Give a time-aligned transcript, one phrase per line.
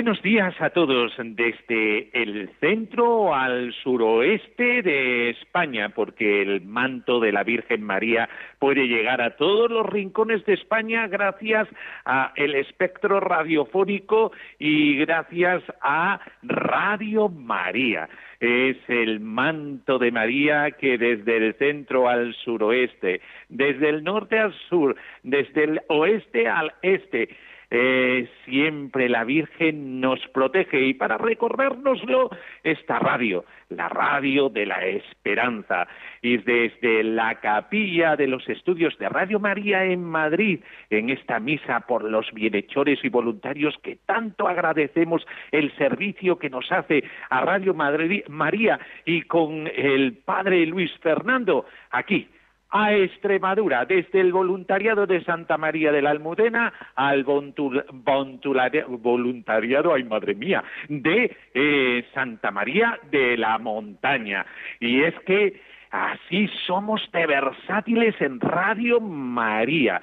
[0.00, 7.32] Buenos días a todos desde el centro al suroeste de España, porque el manto de
[7.32, 8.26] la Virgen María
[8.58, 11.68] puede llegar a todos los rincones de España gracias
[12.06, 18.08] a el espectro radiofónico y gracias a Radio María.
[18.40, 23.20] Es el manto de María que desde el centro al suroeste,
[23.50, 27.28] desde el norte al sur, desde el oeste al este,
[27.70, 32.30] eh, siempre la Virgen nos protege y para recordárnoslo
[32.64, 35.86] esta radio, la radio de la esperanza.
[36.20, 40.60] Y desde la capilla de los estudios de Radio María en Madrid,
[40.90, 46.70] en esta misa por los bienhechores y voluntarios que tanto agradecemos el servicio que nos
[46.72, 52.28] hace a Radio Madrid, María y con el Padre Luis Fernando, aquí
[52.70, 60.34] a Extremadura, desde el voluntariado de Santa María de la Almudena al voluntariado, ay madre
[60.34, 64.46] mía, de eh, Santa María de la Montaña.
[64.78, 65.60] Y es que
[65.90, 70.00] así somos de versátiles en Radio María,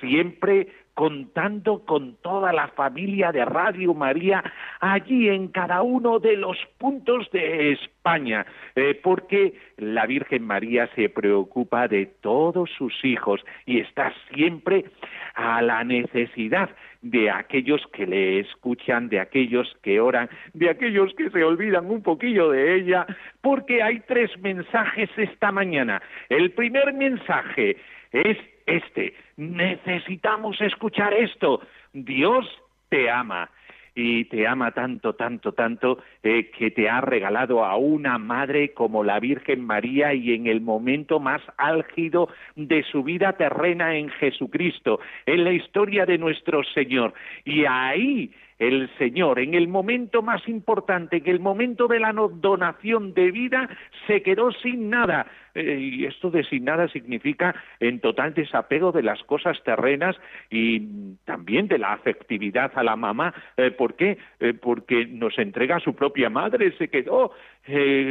[0.00, 4.42] siempre contando con toda la familia de Radio María
[4.80, 11.10] allí en cada uno de los puntos de España, eh, porque la Virgen María se
[11.10, 14.86] preocupa de todos sus hijos y está siempre
[15.34, 16.70] a la necesidad
[17.02, 22.02] de aquellos que le escuchan, de aquellos que oran, de aquellos que se olvidan un
[22.02, 23.06] poquillo de ella,
[23.42, 26.00] porque hay tres mensajes esta mañana.
[26.30, 27.76] El primer mensaje
[28.12, 29.14] es este.
[29.36, 31.60] Necesitamos escuchar esto.
[31.92, 32.46] Dios
[32.88, 33.50] te ama
[33.94, 39.02] y te ama tanto, tanto, tanto, eh, que te ha regalado a una madre como
[39.02, 45.00] la Virgen María y en el momento más álgido de su vida terrena en Jesucristo,
[45.24, 47.14] en la historia de nuestro Señor.
[47.46, 53.12] Y ahí el Señor, en el momento más importante, en el momento de la donación
[53.12, 53.68] de vida,
[54.06, 55.26] se quedó sin nada.
[55.54, 60.16] Eh, y esto de sin nada significa en total desapego de las cosas terrenas
[60.50, 63.34] y también de la afectividad a la mamá.
[63.56, 64.18] Eh, ¿Por qué?
[64.40, 67.32] Eh, porque nos entrega a su propia madre, se quedó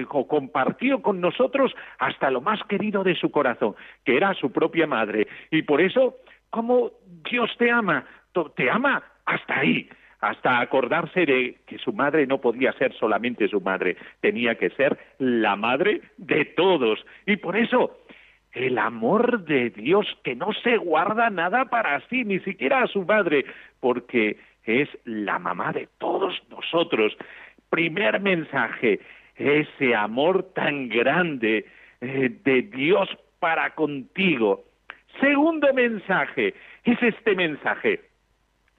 [0.10, 4.86] o compartió con nosotros hasta lo más querido de su corazón, que era su propia
[4.86, 5.28] madre.
[5.50, 6.18] Y por eso,
[6.50, 6.92] ¿cómo
[7.30, 8.06] Dios te ama?
[8.56, 9.88] Te ama hasta ahí
[10.30, 14.98] hasta acordarse de que su madre no podía ser solamente su madre, tenía que ser
[15.20, 17.06] la madre de todos.
[17.26, 17.98] Y por eso
[18.54, 23.04] el amor de Dios que no se guarda nada para sí, ni siquiera a su
[23.04, 23.46] madre,
[23.80, 27.16] porque es la mamá de todos nosotros.
[27.70, 29.00] Primer mensaje,
[29.36, 31.66] ese amor tan grande
[32.02, 33.10] eh, de Dios
[33.40, 34.64] para contigo.
[35.20, 36.54] Segundo mensaje,
[36.84, 38.02] es este mensaje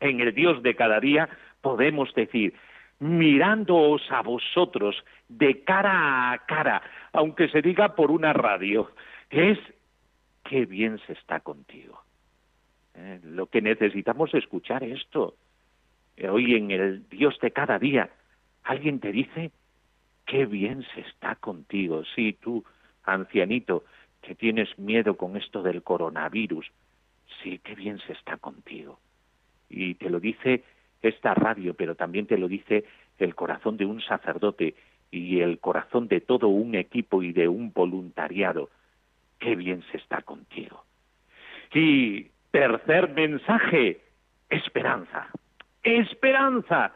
[0.00, 1.28] en el Dios de cada día
[1.60, 2.54] podemos decir,
[2.98, 4.96] mirándoos a vosotros
[5.28, 8.90] de cara a cara, aunque se diga por una radio,
[9.30, 9.58] es
[10.44, 12.02] qué bien se está contigo.
[12.94, 15.34] Eh, lo que necesitamos escuchar esto.
[16.16, 18.10] Eh, hoy en el Dios de cada día,
[18.62, 19.50] alguien te dice
[20.24, 22.04] qué bien se está contigo.
[22.14, 22.64] Sí, tú,
[23.04, 23.84] ancianito,
[24.22, 26.66] que tienes miedo con esto del coronavirus,
[27.42, 28.99] sí, qué bien se está contigo
[29.68, 30.64] y te lo dice
[31.02, 32.84] esta radio, pero también te lo dice
[33.18, 34.74] el corazón de un sacerdote
[35.10, 38.70] y el corazón de todo un equipo y de un voluntariado.
[39.38, 40.84] Qué bien se está contigo.
[41.72, 44.00] Y tercer mensaje,
[44.48, 45.28] esperanza.
[45.82, 46.92] Esperanza.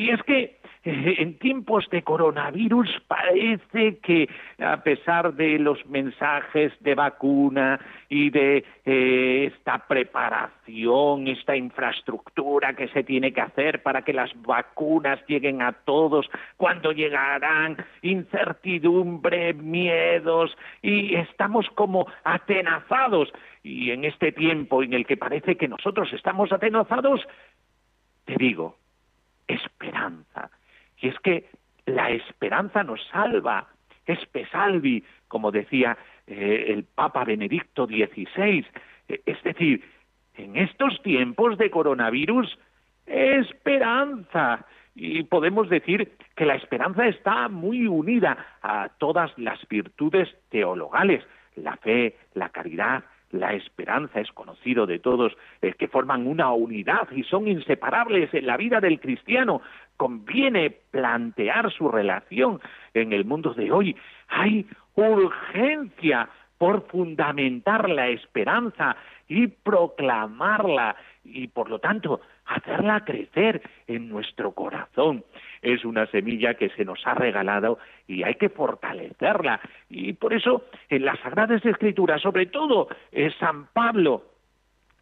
[0.00, 6.72] Y es que eh, en tiempos de coronavirus parece que a pesar de los mensajes
[6.80, 14.00] de vacuna y de eh, esta preparación, esta infraestructura que se tiene que hacer para
[14.00, 23.30] que las vacunas lleguen a todos, cuando llegarán, incertidumbre, miedos, y estamos como atenazados.
[23.62, 27.20] Y en este tiempo en el que parece que nosotros estamos atenazados,
[28.24, 28.79] te digo,
[29.52, 30.50] esperanza.
[30.98, 31.48] Y es que
[31.86, 33.68] la esperanza nos salva,
[34.06, 38.66] es pesalvi, como decía eh, el Papa Benedicto XVI,
[39.08, 39.84] Es decir,
[40.36, 42.58] en estos tiempos de coronavirus,
[43.06, 44.66] esperanza.
[44.94, 51.24] Y podemos decir que la esperanza está muy unida a todas las virtudes teologales,
[51.56, 57.08] la fe, la caridad, la esperanza es conocido de todos, es que forman una unidad
[57.12, 59.62] y son inseparables en la vida del cristiano.
[59.96, 62.60] Conviene plantear su relación
[62.94, 63.96] en el mundo de hoy.
[64.28, 66.28] Hay urgencia
[66.58, 68.96] por fundamentar la esperanza
[69.28, 75.24] y proclamarla y por lo tanto hacerla crecer en nuestro corazón.
[75.62, 79.60] Es una semilla que se nos ha regalado y hay que fortalecerla.
[79.88, 84.24] Y por eso en las Sagradas Escrituras, sobre todo eh, San Pablo,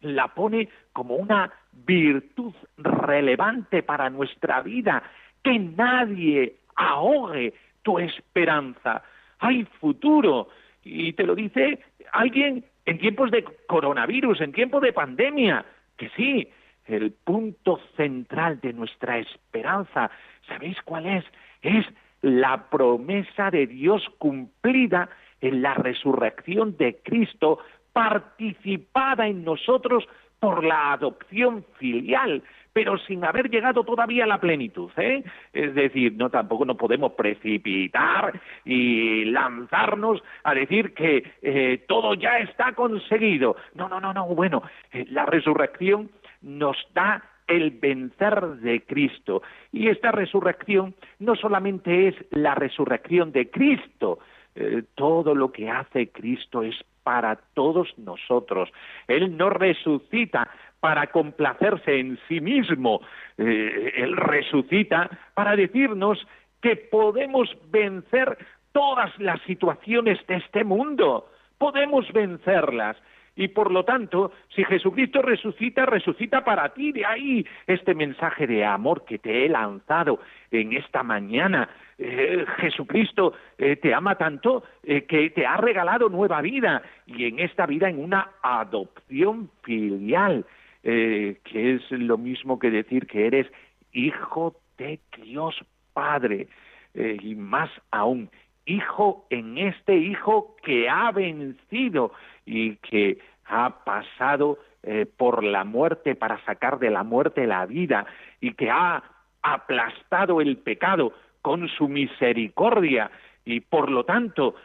[0.01, 5.01] la pone como una virtud relevante para nuestra vida,
[5.43, 9.01] que nadie ahogue tu esperanza.
[9.39, 10.49] Hay futuro.
[10.83, 11.79] Y te lo dice
[12.11, 15.65] alguien en tiempos de coronavirus, en tiempos de pandemia,
[15.97, 16.47] que sí,
[16.89, 20.09] el punto central de nuestra esperanza,
[20.47, 21.25] ¿sabéis cuál es?
[21.61, 21.85] Es
[22.21, 25.09] la promesa de Dios cumplida
[25.41, 27.59] en la resurrección de Cristo,
[27.93, 30.05] participada en nosotros
[30.39, 32.43] por la adopción filial
[32.73, 34.89] pero sin haber llegado todavía a la plenitud.
[34.97, 35.23] ¿eh?
[35.53, 42.37] Es decir, no tampoco nos podemos precipitar y lanzarnos a decir que eh, todo ya
[42.39, 43.55] está conseguido.
[43.73, 44.27] No, no, no, no.
[44.27, 46.09] Bueno, eh, la resurrección
[46.41, 49.41] nos da el vencer de Cristo.
[49.71, 54.19] Y esta resurrección no solamente es la resurrección de Cristo,
[54.55, 58.69] eh, todo lo que hace Cristo es para todos nosotros.
[59.07, 60.49] Él no resucita
[60.79, 63.01] para complacerse en sí mismo.
[63.37, 66.25] Eh, él resucita para decirnos
[66.61, 68.37] que podemos vencer
[68.71, 71.29] todas las situaciones de este mundo.
[71.57, 72.97] Podemos vencerlas.
[73.39, 76.91] Y por lo tanto, si Jesucristo resucita, resucita para ti.
[76.91, 80.19] De ahí este mensaje de amor que te he lanzado
[80.51, 81.69] en esta mañana.
[81.97, 87.65] Eh, Jesucristo eh, te ama tanto que te ha regalado nueva vida y en esta
[87.65, 90.45] vida en una adopción filial.
[90.81, 93.47] Eh, que es lo mismo que decir que eres
[93.91, 95.55] hijo de Dios
[95.93, 96.47] Padre,
[96.93, 98.29] eh, y más aún,
[98.65, 102.13] hijo en este hijo que ha vencido
[102.49, 108.07] y que ha pasado eh, por la muerte para sacar de la muerte la vida
[108.41, 109.03] y que ha
[109.43, 111.13] aplastado el pecado
[111.43, 113.11] con su misericordia.
[113.45, 114.55] Y por lo tanto,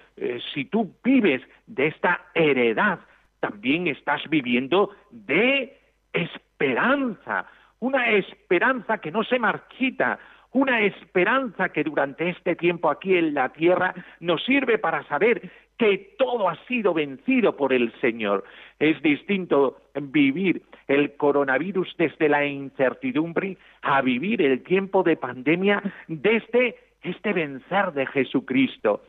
[0.53, 3.01] si tú vives de esta heredad,
[3.41, 5.79] también estás viviendo de
[6.13, 7.47] esperanza,
[7.81, 10.19] una esperanza que no se marchita,
[10.55, 16.15] una esperanza que durante este tiempo aquí en la tierra nos sirve para saber que
[16.19, 18.45] todo ha sido vencido por el Señor.
[18.79, 26.77] Es distinto vivir el coronavirus desde la incertidumbre a vivir el tiempo de pandemia desde
[27.03, 29.03] este vencer de Jesucristo,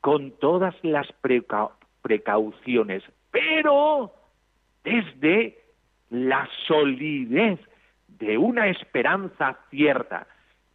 [0.00, 1.08] con todas las
[2.02, 4.12] precauciones, pero
[4.84, 5.58] desde
[6.10, 7.58] la solidez
[8.06, 10.26] de una esperanza cierta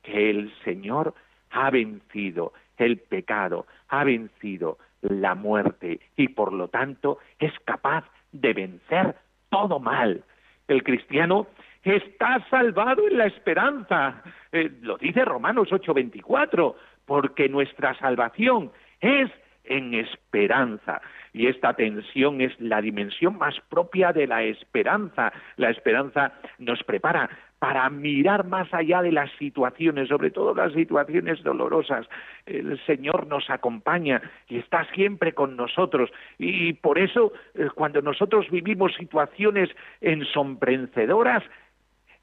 [0.02, 1.14] que el Señor
[1.52, 8.54] ha vencido el pecado, ha vencido la muerte y por lo tanto es capaz de
[8.54, 9.16] vencer
[9.50, 10.24] todo mal.
[10.68, 11.48] El cristiano
[11.84, 14.24] está salvado en la esperanza.
[14.52, 19.30] Eh, lo dice Romanos 8:24, porque nuestra salvación es
[19.66, 21.02] en esperanza.
[21.32, 25.32] Y esta tensión es la dimensión más propia de la esperanza.
[25.58, 27.30] La esperanza nos prepara
[27.64, 32.06] para mirar más allá de las situaciones, sobre todo las situaciones dolorosas.
[32.46, 36.10] El Señor nos acompaña y está siempre con nosotros.
[36.38, 39.70] Y por eso, eh, cuando nosotros vivimos situaciones
[40.02, 41.42] ensombrecedoras,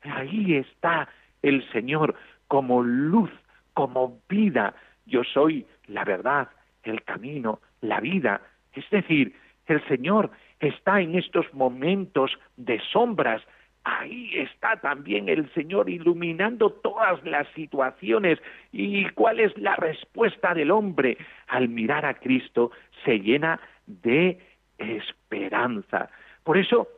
[0.03, 1.09] ahí está
[1.41, 2.17] el Señor
[2.47, 3.31] como luz,
[3.73, 4.75] como vida.
[5.07, 6.51] Yo soy la verdad,
[6.83, 8.43] el camino, la vida.
[8.75, 9.35] Es decir,
[9.69, 13.41] el Señor está en estos momentos de sombras.
[13.85, 18.39] Ahí está también el Señor iluminando todas las situaciones.
[18.73, 21.17] ¿Y cuál es la respuesta del hombre?
[21.49, 22.73] Al mirar a Cristo
[23.05, 24.39] se llena de
[24.77, 26.11] esperanza.
[26.45, 26.89] Por eso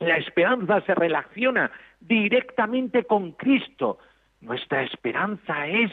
[0.00, 1.70] la esperanza se relaciona
[2.00, 3.98] directamente con Cristo.
[4.40, 5.92] Nuestra esperanza es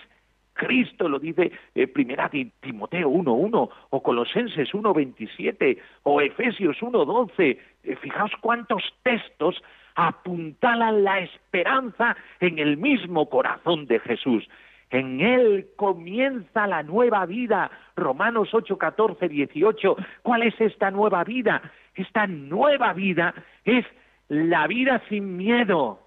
[0.55, 7.57] Cristo lo dice eh, primera Timoteo 1.1 o Colosenses 1.27 o Efesios 1.12.
[7.83, 9.61] Eh, fijaos cuántos textos
[9.95, 14.47] apuntalan la esperanza en el mismo corazón de Jesús.
[14.89, 17.71] En Él comienza la nueva vida.
[17.95, 19.97] Romanos 8, 14, 18.
[20.21, 21.61] ¿Cuál es esta nueva vida?
[21.95, 23.33] Esta nueva vida
[23.63, 23.85] es
[24.27, 25.99] la vida sin miedo,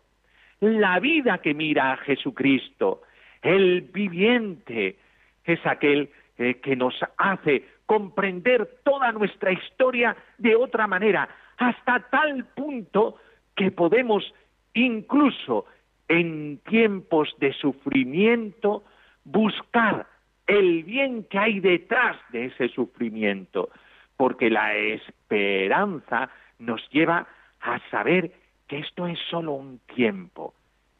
[0.60, 3.02] la vida que mira a Jesucristo.
[3.42, 4.96] El viviente
[5.44, 12.44] es aquel eh, que nos hace comprender toda nuestra historia de otra manera, hasta tal
[12.54, 13.16] punto
[13.58, 14.32] que podemos
[14.72, 15.66] incluso
[16.06, 18.84] en tiempos de sufrimiento
[19.24, 20.06] buscar
[20.46, 23.68] el bien que hay detrás de ese sufrimiento,
[24.16, 27.26] porque la esperanza nos lleva
[27.60, 28.30] a saber
[28.68, 30.54] que esto es solo un tiempo,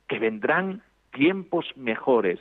[0.09, 2.41] que vendrán tiempos mejores,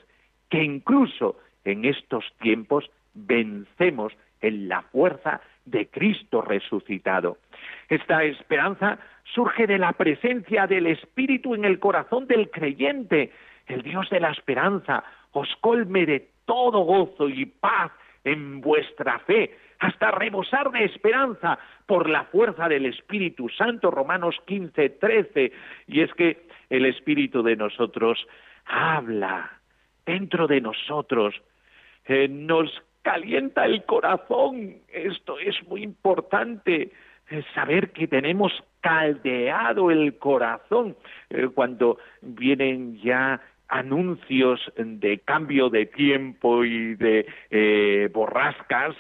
[0.50, 7.38] que incluso en estos tiempos vencemos en la fuerza de Cristo resucitado.
[7.90, 13.32] Esta esperanza surge de la presencia del Espíritu en el corazón del creyente.
[13.66, 17.92] El Dios de la esperanza os colme de todo gozo y paz
[18.24, 24.90] en vuestra fe, hasta rebosar de esperanza por la fuerza del Espíritu Santo, Romanos 15,
[24.90, 25.52] 13.
[25.88, 28.28] Y es que el Espíritu de nosotros
[28.66, 29.52] habla
[30.06, 31.36] dentro de nosotros,
[32.06, 32.70] eh, nos
[33.08, 34.82] calienta el corazón.
[34.92, 36.92] Esto es muy importante,
[37.30, 40.98] eh, saber que tenemos caldeado el corazón
[41.30, 48.94] eh, cuando vienen ya anuncios de cambio de tiempo y de eh, borrascas,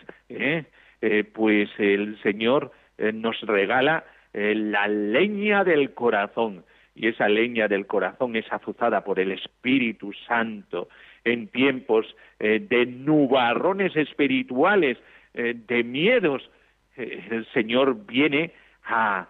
[1.34, 6.64] pues el Señor nos regala la leña del corazón.
[6.96, 10.88] Y esa leña del corazón es azuzada por el Espíritu Santo
[11.28, 12.06] en tiempos
[12.40, 14.98] eh, de nubarrones espirituales,
[15.34, 16.50] eh, de miedos,
[16.96, 18.52] eh, el Señor viene
[18.86, 19.28] a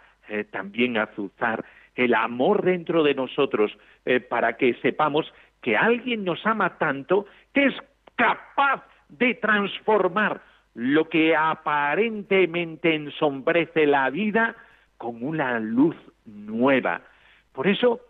[0.51, 1.63] también azuzar
[1.95, 3.71] el amor dentro de nosotros
[4.27, 7.73] para que sepamos que alguien nos ama tanto que es
[8.17, 10.41] capaz de transformar
[10.73, 14.57] lo que aparentemente ensombrece la vida
[14.97, 17.03] con una luz nueva.
[17.53, 18.01] Por eso,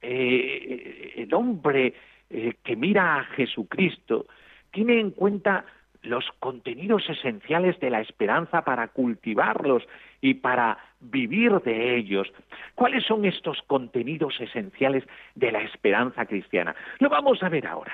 [0.00, 1.94] el hombre
[2.32, 4.26] eh, que mira a Jesucristo
[4.70, 5.66] tiene en cuenta
[6.02, 9.84] los contenidos esenciales de la esperanza para cultivarlos
[10.20, 12.32] y para vivir de ellos.
[12.74, 16.74] ¿Cuáles son estos contenidos esenciales de la esperanza cristiana?
[16.98, 17.92] Lo vamos a ver ahora.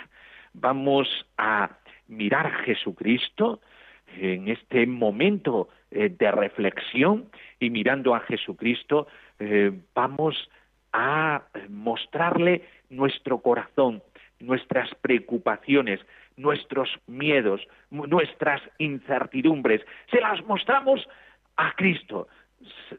[0.55, 1.71] Vamos a
[2.07, 3.61] mirar a Jesucristo
[4.17, 7.29] en este momento eh, de reflexión
[7.59, 10.49] y mirando a Jesucristo eh, vamos
[10.93, 14.03] a mostrarle nuestro corazón,
[14.41, 16.01] nuestras preocupaciones,
[16.37, 19.85] nuestros miedos, nuestras incertidumbres.
[20.11, 21.07] Se las mostramos
[21.57, 22.29] a Cristo.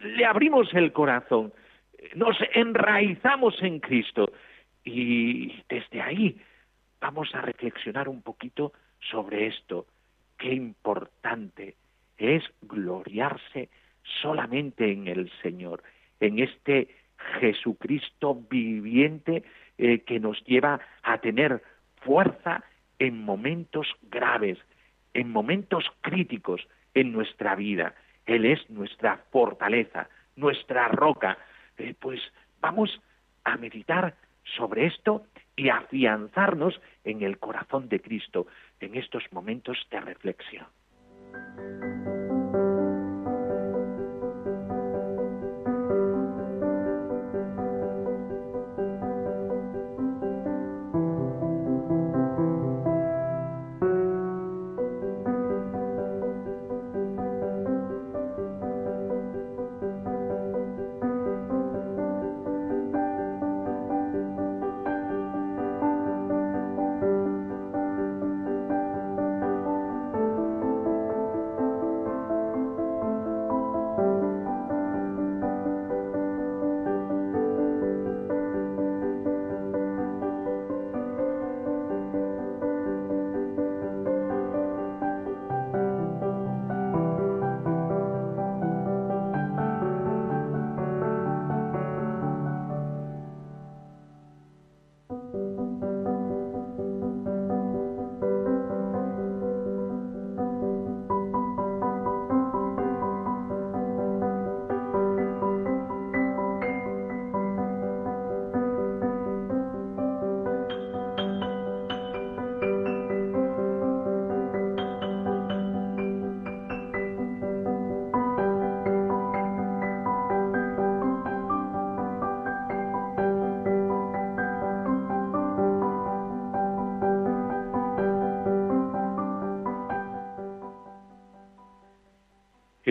[0.02, 1.54] Le abrimos el corazón,
[2.16, 4.32] nos enraizamos en Cristo
[4.84, 6.42] y desde ahí
[7.02, 8.74] vamos a reflexionar un poquito
[9.12, 9.86] sobre esto.
[10.38, 11.76] Qué importante
[12.18, 13.70] es gloriarse
[14.22, 15.84] solamente en el Señor,
[16.20, 16.88] en este
[17.40, 19.44] Jesucristo viviente
[19.78, 21.62] eh, que nos lleva a tener
[22.02, 22.64] fuerza
[22.98, 24.58] en momentos graves,
[25.14, 27.96] en momentos críticos en nuestra vida.
[28.26, 31.38] Él es nuestra fortaleza, nuestra roca.
[31.78, 32.20] Eh, pues
[32.62, 33.02] vamos
[33.44, 34.16] a meditar
[34.58, 38.48] sobre esto y afianzarnos en el corazón de Cristo
[38.80, 40.66] en estos momentos de reflexión.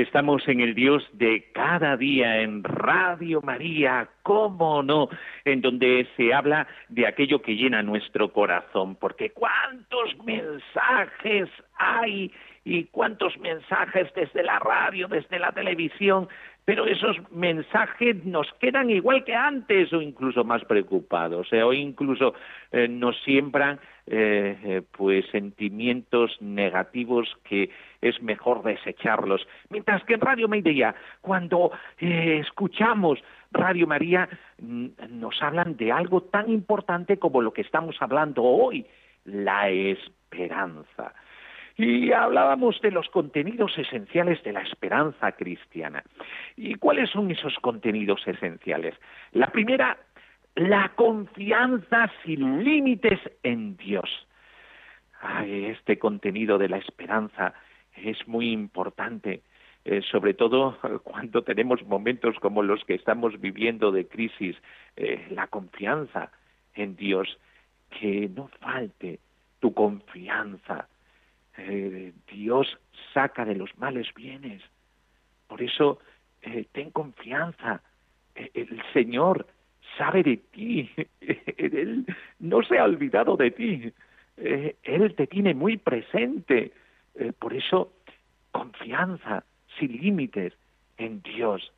[0.08, 5.10] Estamos en el Dios de cada día en Radio María, cómo no,
[5.44, 12.32] en donde se habla de aquello que llena nuestro corazón, porque cuántos mensajes hay
[12.64, 16.26] y cuántos mensajes desde la radio, desde la televisión,
[16.68, 21.62] pero esos mensajes nos quedan igual que antes o incluso más preocupados, ¿eh?
[21.62, 22.34] o incluso
[22.72, 27.70] eh, nos siembran eh, eh, pues sentimientos negativos que
[28.02, 29.48] es mejor desecharlos.
[29.70, 33.18] Mientras que en Radio María, cuando eh, escuchamos
[33.50, 34.28] Radio María,
[34.60, 38.84] mm, nos hablan de algo tan importante como lo que estamos hablando hoy,
[39.24, 41.14] la esperanza.
[41.78, 46.02] Y hablábamos de los contenidos esenciales de la esperanza cristiana.
[46.56, 48.94] ¿Y cuáles son esos contenidos esenciales?
[49.32, 49.96] La primera
[50.58, 54.26] la confianza sin límites en Dios.
[55.46, 57.54] este contenido de la esperanza
[57.94, 59.42] es muy importante,
[59.84, 64.56] eh, sobre todo cuando tenemos momentos como los que estamos viviendo de crisis,
[64.96, 66.32] eh, la confianza
[66.74, 67.38] en Dios,
[67.90, 69.20] que no falte
[69.60, 70.88] tu confianza.
[71.58, 72.78] Eh, Dios
[73.12, 74.62] saca de los males bienes.
[75.46, 75.98] Por eso,
[76.72, 77.82] ten confianza.
[78.34, 79.46] el Señor
[79.96, 80.90] sabe de ti,
[81.56, 82.06] Él
[82.38, 83.92] no se ha olvidado de ti,
[84.36, 86.72] eh, Él te tiene muy presente.
[87.16, 87.92] Eh, por eso,
[88.52, 89.44] confianza,
[89.78, 90.54] sin límites,
[90.96, 91.72] en Dios.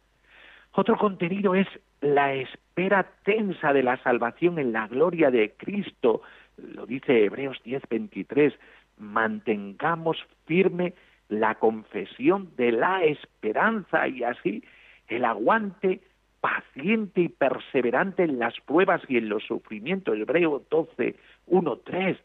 [0.73, 1.67] Otro contenido es
[2.01, 6.23] la espera tensa de la salvación en la gloria de Cristo.
[6.57, 8.55] Lo dice Hebreos 10:23,
[9.01, 10.95] mantengamos firme
[11.29, 14.63] la confesión de la esperanza y así
[15.09, 16.01] el aguante
[16.41, 20.17] paciente y perseverante en las pruebas y en los sufrimientos.
[20.17, 22.19] Hebreo 12, 1, 3.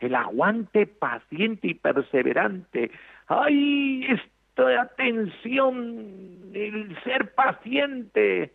[0.00, 2.90] El aguante paciente y perseverante.
[3.28, 4.06] ¡Ay!
[4.08, 8.52] Esta tensión, el ser paciente.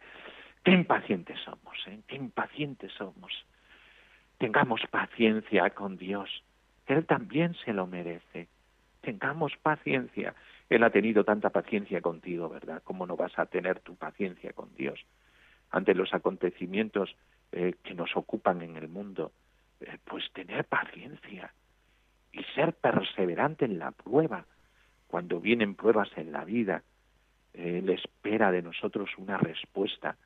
[0.64, 2.00] Qué impacientes somos, ¿eh?
[2.08, 3.32] Qué impacientes somos.
[4.38, 6.44] Tengamos paciencia con Dios.
[6.88, 8.48] Él también se lo merece.
[9.02, 10.36] Tengamos paciencia.
[10.70, 12.82] Él ha tenido tanta paciencia contigo, ¿verdad?
[12.84, 15.00] ¿Cómo no vas a tener tu paciencia con Dios
[15.72, 17.16] ante los acontecimientos
[17.52, 19.32] eh, que nos ocupan en el mundo?
[19.80, 21.54] Eh, pues tener paciencia
[22.32, 24.46] y ser perseverante en la prueba.
[25.08, 26.84] Cuando vienen pruebas en la vida,
[27.54, 30.18] Él espera de nosotros una respuesta.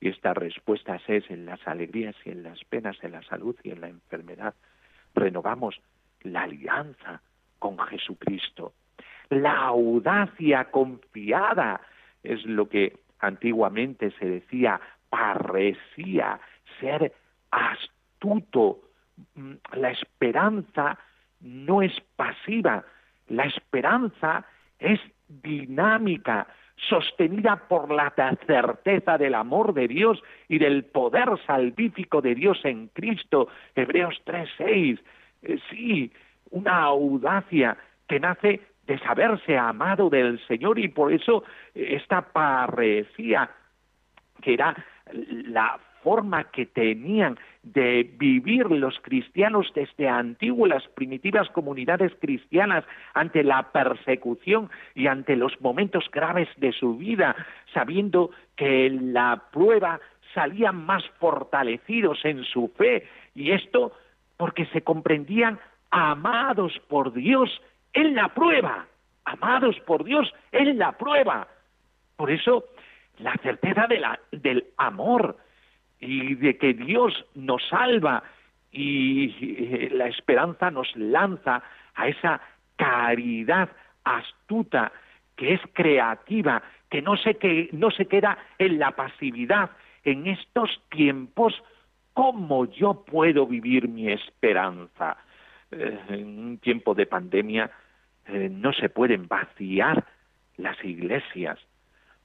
[0.00, 3.70] Y esta respuesta es en las alegrías y en las penas, en la salud y
[3.70, 4.54] en la enfermedad.
[5.14, 5.80] Renovamos
[6.24, 7.20] la alianza
[7.58, 8.74] con Jesucristo
[9.32, 11.80] la audacia confiada,
[12.22, 16.38] es lo que antiguamente se decía, parecía
[16.78, 17.12] ser
[17.50, 18.80] astuto.
[19.34, 20.98] Mm, la esperanza
[21.40, 22.84] no es pasiva,
[23.28, 24.44] la esperanza
[24.78, 28.12] es dinámica, sostenida por la
[28.46, 33.48] certeza del amor de Dios y del poder salvífico de Dios en Cristo.
[33.74, 35.00] Hebreos 3:6.
[35.42, 36.12] Eh, sí,
[36.50, 37.76] una audacia
[38.08, 43.48] que nace de saberse amado del Señor y por eso esta parecía
[44.40, 44.74] que era
[45.12, 53.44] la forma que tenían de vivir los cristianos desde antiguo, las primitivas comunidades cristianas ante
[53.44, 57.36] la persecución y ante los momentos graves de su vida,
[57.72, 60.00] sabiendo que la prueba
[60.34, 63.92] salían más fortalecidos en su fe y esto
[64.42, 65.60] porque se comprendían
[65.92, 67.48] amados por Dios
[67.92, 68.88] en la prueba,
[69.24, 71.46] amados por Dios, en la prueba.
[72.16, 72.64] Por eso,
[73.18, 73.86] la certeza
[74.32, 75.36] del amor
[76.00, 78.24] y de que Dios nos salva
[78.72, 81.62] y la esperanza nos lanza
[81.94, 82.40] a esa
[82.74, 83.68] caridad
[84.02, 84.90] astuta
[85.36, 89.70] que es creativa, que no se, que no se queda en la pasividad.
[90.02, 91.54] En estos tiempos,
[92.14, 95.16] ¿cómo yo puedo vivir mi esperanza?
[95.70, 97.70] Eh, en un tiempo de pandemia
[98.26, 100.04] eh, no se pueden vaciar
[100.56, 101.58] las iglesias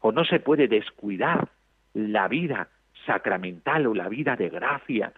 [0.01, 1.49] o no se puede descuidar
[1.93, 2.67] la vida
[3.05, 5.13] sacramental o la vida de gracia.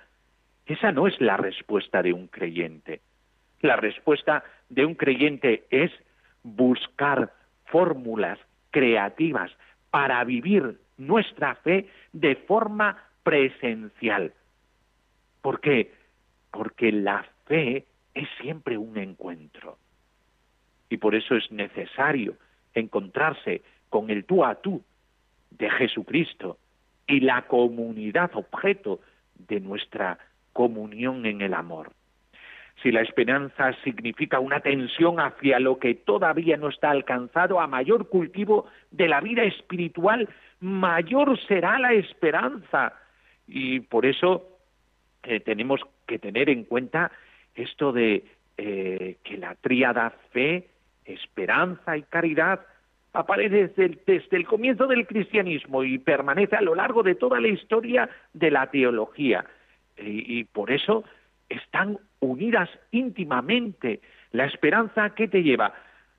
[0.65, 3.01] Esa no es la respuesta de un creyente.
[3.61, 5.91] La respuesta de un creyente es
[6.43, 7.33] buscar
[7.65, 8.39] fórmulas
[8.71, 9.51] creativas
[9.89, 14.33] para vivir nuestra fe de forma presencial.
[15.41, 15.91] ¿Por qué?
[16.51, 19.77] Porque la fe es siempre un encuentro
[20.89, 22.35] y por eso es necesario
[22.73, 24.83] encontrarse con el tú a tú
[25.51, 26.57] de Jesucristo
[27.07, 28.99] y la comunidad objeto
[29.35, 30.19] de nuestra
[30.53, 31.91] comunión en el amor.
[32.81, 38.07] Si la esperanza significa una tensión hacia lo que todavía no está alcanzado, a mayor
[38.07, 40.29] cultivo de la vida espiritual,
[40.61, 42.93] mayor será la esperanza.
[43.47, 44.58] Y por eso
[45.21, 47.11] tenemos que tener en cuenta
[47.55, 48.23] esto de
[48.57, 50.67] eh, que la tríada fe,
[51.05, 52.59] esperanza y caridad
[53.13, 58.09] aparece desde el, comienzo del cristianismo y permanece a lo largo de toda la historia
[58.33, 59.45] de la teología.
[59.97, 61.03] Y, y por eso
[61.49, 64.01] están unidas íntimamente.
[64.31, 65.73] La esperanza que te lleva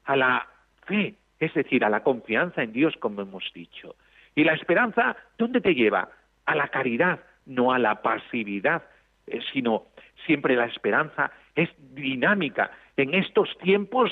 [0.05, 0.47] a la
[0.87, 3.95] fe, es decir, a la confianza en Dios, como hemos dicho.
[4.35, 6.09] Y la esperanza, ¿dónde te lleva?
[6.47, 8.85] A la caridad, no a la pasividad,
[9.27, 9.87] eh, sino
[10.25, 12.71] siempre la esperanza es dinámica.
[12.97, 14.11] En estos tiempos,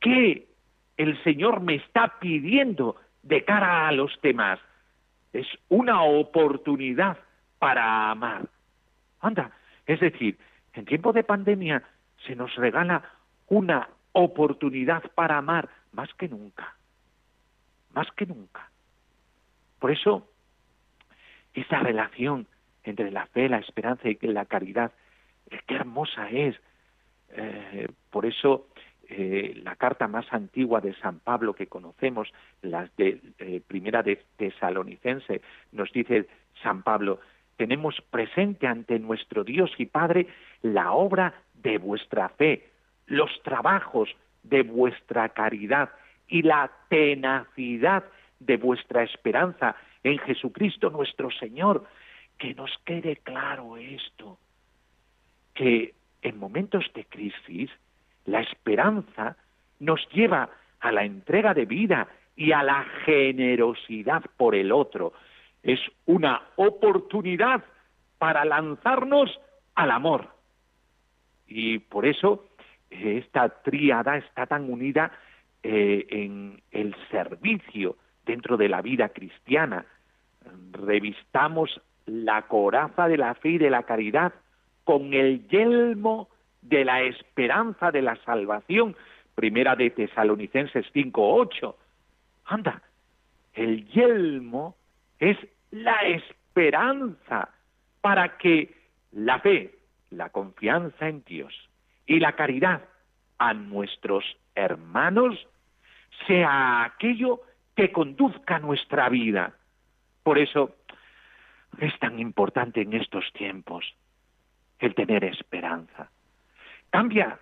[0.00, 0.48] ¿qué
[0.96, 4.58] el Señor me está pidiendo de cara a los demás?
[5.32, 7.18] Es una oportunidad
[7.58, 8.48] para amar.
[9.20, 9.50] Anda,
[9.86, 10.38] es decir,
[10.72, 11.82] en tiempo de pandemia
[12.26, 13.02] se nos regala
[13.48, 16.74] una oportunidad para amar más que nunca,
[17.92, 18.70] más que nunca.
[19.78, 20.26] Por eso,
[21.56, 22.46] esa relación
[22.84, 24.92] entre la fe, la esperanza y la caridad,
[25.50, 26.54] eh, qué hermosa es.
[27.30, 28.68] Eh, por eso,
[29.08, 33.20] eh, la carta más antigua de San Pablo que conocemos, la de
[33.66, 35.40] primera de Tesalonicense,
[35.72, 36.26] nos dice
[36.62, 37.20] San Pablo,
[37.56, 40.26] tenemos presente ante nuestro Dios y Padre
[40.62, 42.68] la obra de vuestra fe,
[43.06, 45.90] los trabajos de vuestra caridad
[46.28, 48.04] y la tenacidad
[48.38, 49.76] de vuestra esperanza
[50.12, 51.84] en Jesucristo nuestro Señor.
[52.38, 54.38] Que nos quede claro esto,
[55.54, 57.70] que en momentos de crisis
[58.26, 59.36] la esperanza
[59.78, 65.14] nos lleva a la entrega de vida y a la generosidad por el otro
[65.66, 67.64] es una oportunidad
[68.18, 69.40] para lanzarnos
[69.74, 70.28] al amor.
[71.48, 72.46] Y por eso
[72.90, 75.10] eh, esta tríada está tan unida
[75.62, 79.84] eh, en el servicio dentro de la vida cristiana.
[80.72, 84.32] Revistamos la coraza de la fe y de la caridad
[84.84, 86.28] con el yelmo
[86.62, 88.96] de la esperanza de la salvación.
[89.34, 91.74] Primera de Tesalonicenses 5.8.
[92.46, 92.82] Anda,
[93.54, 94.76] el yelmo
[95.18, 95.36] es
[95.70, 97.48] la esperanza
[98.00, 98.74] para que
[99.12, 99.74] la fe,
[100.10, 101.52] la confianza en Dios
[102.06, 102.82] y la caridad
[103.38, 105.34] a nuestros hermanos
[106.26, 107.40] sea aquello
[107.74, 109.54] que conduzca nuestra vida.
[110.26, 110.74] Por eso
[111.78, 113.94] es tan importante en estos tiempos
[114.80, 116.10] el tener esperanza.
[116.90, 117.38] Cambia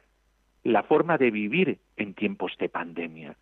[0.64, 3.36] la forma de vivir en tiempos de pandemia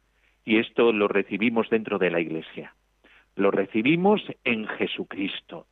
[0.45, 2.73] y esto lo recibimos dentro de la Iglesia
[3.35, 5.67] lo recibimos en Jesucristo.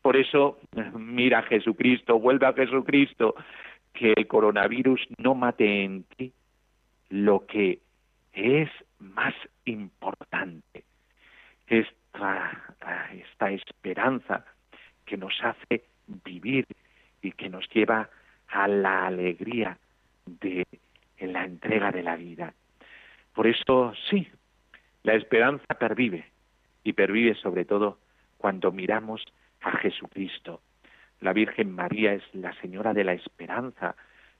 [0.00, 0.58] Por eso,
[0.94, 3.34] mira a Jesucristo, vuelve a Jesucristo,
[3.92, 6.32] que el coronavirus no mate en ti
[7.10, 7.80] lo que
[8.32, 9.34] es más
[9.66, 10.84] importante,
[12.12, 14.44] esta, esta esperanza
[15.04, 15.84] que nos hace
[16.24, 16.66] vivir
[17.22, 18.08] y que nos lleva
[18.48, 19.78] a la alegría
[20.26, 20.66] de
[21.18, 22.52] en la entrega de la vida.
[23.34, 24.28] Por eso sí,
[25.04, 26.24] la esperanza pervive,
[26.82, 27.98] y pervive sobre todo
[28.38, 29.24] cuando miramos
[29.60, 30.60] a Jesucristo.
[31.20, 33.94] La Virgen María es la Señora de la Esperanza,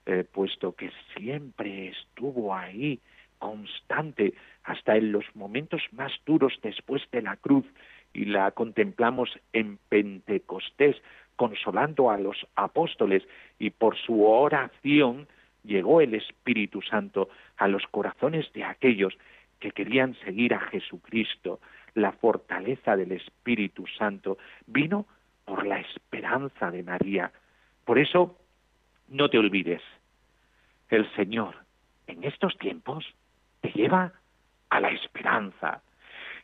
[0.06, 2.98] eh, puesto que siempre estuvo ahí,
[3.42, 7.66] constante, hasta en los momentos más duros después de la cruz,
[8.14, 10.94] y la contemplamos en Pentecostés,
[11.34, 13.24] consolando a los apóstoles,
[13.58, 15.26] y por su oración
[15.64, 19.12] llegó el Espíritu Santo a los corazones de aquellos
[19.58, 21.58] que querían seguir a Jesucristo,
[21.94, 25.04] la fortaleza del Espíritu Santo vino
[25.44, 27.32] por la esperanza de María.
[27.84, 28.38] Por eso,
[29.08, 29.82] no te olvides,
[30.90, 31.56] el Señor
[32.06, 33.04] en estos tiempos
[33.62, 34.12] te lleva
[34.68, 35.80] a la esperanza.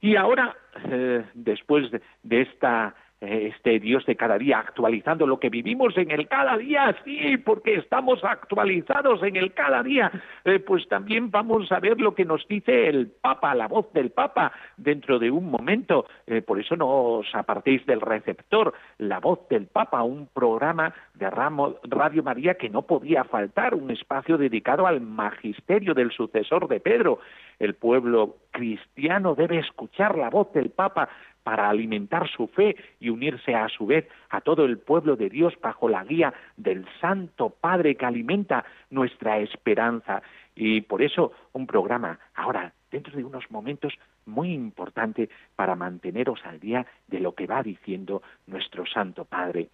[0.01, 1.91] Y ahora, eh, después
[2.23, 6.57] de esta eh, este Dios de cada día, actualizando lo que vivimos en el cada
[6.57, 10.11] día, sí, porque estamos actualizados en el cada día,
[10.45, 14.11] eh, pues también vamos a ver lo que nos dice el Papa, la voz del
[14.11, 16.07] Papa, dentro de un momento.
[16.27, 21.29] Eh, por eso no os apartéis del receptor, la voz del Papa, un programa de
[21.31, 27.19] Radio María que no podía faltar, un espacio dedicado al magisterio del sucesor de Pedro.
[27.59, 31.09] El pueblo cristiano debe escuchar la voz del Papa
[31.43, 35.55] para alimentar su fe y unirse a su vez a todo el pueblo de Dios
[35.63, 40.23] bajo la guía del Santo Padre que alimenta nuestra esperanza.
[40.55, 43.95] Y por eso un programa ahora, dentro de unos momentos
[44.27, 49.69] muy importante para manteneros al día de lo que va diciendo nuestro Santo Padre.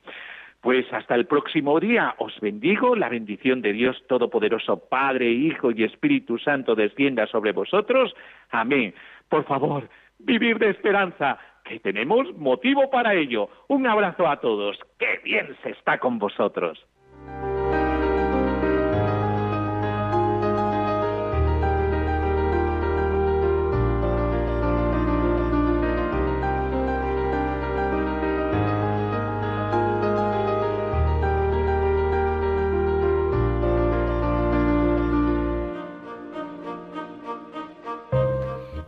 [0.64, 5.84] Pues hasta el próximo día os bendigo, la bendición de Dios Todopoderoso, Padre, Hijo y
[5.84, 8.14] Espíritu Santo descienda sobre vosotros.
[8.50, 8.94] Amén.
[9.28, 13.50] Por favor, vivir de esperanza, que tenemos motivo para ello.
[13.68, 16.82] Un abrazo a todos, qué bien se está con vosotros.